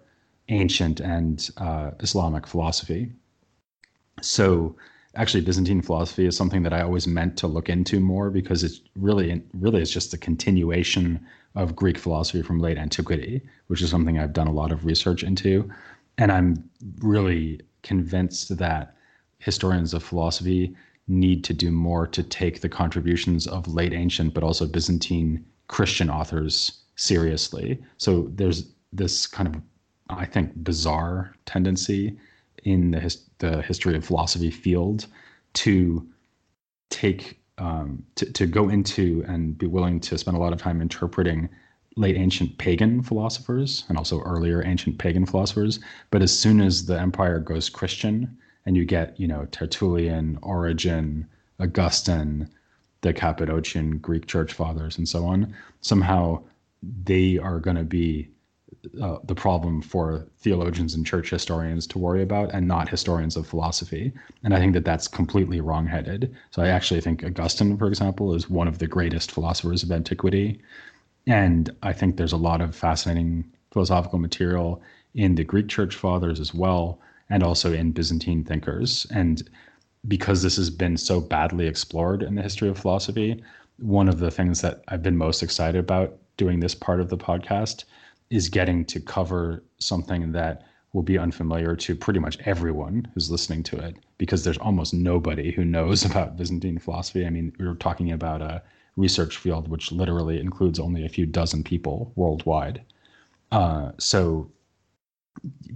[0.49, 3.11] ancient and uh, Islamic philosophy.
[4.21, 4.75] So,
[5.15, 8.81] actually, Byzantine philosophy is something that I always meant to look into more because it's
[8.95, 11.25] really, really, it's just a continuation
[11.55, 15.23] of Greek philosophy from late antiquity, which is something I've done a lot of research
[15.23, 15.67] into,
[16.19, 16.69] and I'm
[16.99, 18.94] really convinced that
[19.39, 20.75] historians of philosophy
[21.07, 26.09] need to do more to take the contributions of late ancient but also Byzantine Christian
[26.09, 27.81] authors seriously.
[27.97, 29.61] So there's this kind of,
[30.09, 32.17] I think, bizarre tendency
[32.63, 35.07] in the, his, the history of philosophy field
[35.53, 36.07] to
[36.89, 40.81] take um, to, to go into and be willing to spend a lot of time
[40.81, 41.47] interpreting
[41.95, 45.79] late ancient pagan philosophers and also earlier ancient pagan philosophers.
[46.11, 51.27] But as soon as the empire goes Christian and you get, you know, Tertullian, Origen,
[51.59, 52.49] Augustine,
[53.01, 56.41] the Cappadocian Greek church fathers, and so on, somehow
[57.03, 58.29] they are going to be
[59.01, 63.47] uh, the problem for theologians and church historians to worry about and not historians of
[63.47, 64.11] philosophy.
[64.43, 66.35] And I think that that's completely wrongheaded.
[66.51, 70.61] So I actually think Augustine, for example, is one of the greatest philosophers of antiquity.
[71.27, 74.81] And I think there's a lot of fascinating philosophical material
[75.15, 76.99] in the Greek church fathers as well,
[77.29, 79.05] and also in Byzantine thinkers.
[79.11, 79.47] And
[80.07, 83.43] because this has been so badly explored in the history of philosophy,
[83.77, 87.17] one of the things that I've been most excited about doing this part of the
[87.17, 87.85] podcast
[88.29, 90.63] is getting to cover something that
[90.93, 95.51] will be unfamiliar to pretty much everyone who's listening to it because there's almost nobody
[95.51, 97.25] who knows about Byzantine philosophy.
[97.25, 98.61] I mean, we were talking about a
[98.95, 102.81] research field which literally includes only a few dozen people worldwide.
[103.51, 104.49] Uh, so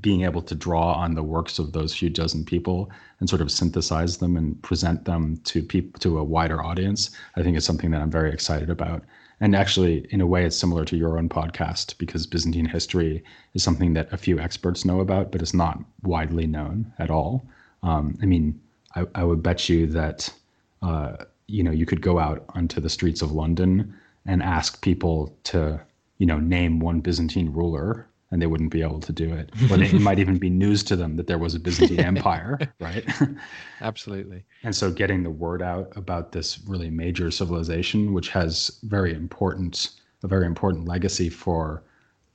[0.02, 2.90] being able to draw on the works of those few dozen people
[3.20, 7.44] and sort of synthesize them and present them to people to a wider audience, I
[7.44, 9.04] think is something that I'm very excited about.
[9.42, 13.64] And actually, in a way, it's similar to your own podcast because Byzantine history is
[13.64, 17.46] something that a few experts know about, but it's not widely known at all.
[17.84, 18.60] Um, I mean,
[18.96, 20.34] I, I, would bet you that
[20.82, 21.16] uh,
[21.48, 23.94] you know you could go out onto the streets of London
[24.26, 25.80] and ask people to
[26.18, 29.52] you know name one Byzantine ruler and they wouldn't be able to do it.
[29.72, 32.60] Or they, it might even be news to them that there was a Byzantine Empire,
[32.80, 33.06] right?
[33.82, 34.44] Absolutely.
[34.64, 39.92] and so getting the word out about this really major civilization, which has very important,
[40.24, 41.84] a very important legacy for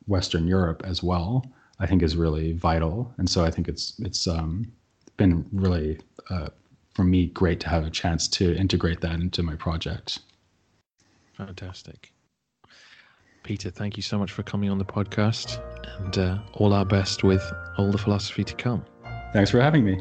[0.07, 1.45] Western Europe as well,
[1.79, 3.13] I think is really vital.
[3.19, 4.71] And so I think it's it's um,
[5.17, 5.99] been really
[6.31, 6.49] uh,
[6.95, 10.21] for me great to have a chance to integrate that into my project.
[11.37, 12.14] Fantastic.
[13.45, 15.61] Peter, thank you so much for coming on the podcast
[15.99, 17.43] and uh, all our best with
[17.79, 18.85] all the philosophy to come.
[19.33, 20.01] Thanks for having me.